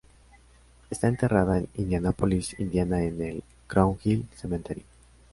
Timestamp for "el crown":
3.21-3.99